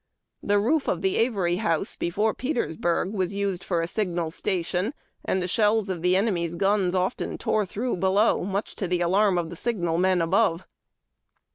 [0.41, 4.95] The roof of the Avery House, be fore Petersburg, was used for a signal station,
[5.23, 9.37] and the shells of the enemy's guns often tore through below much to the alarm
[9.37, 10.65] of the signal men above.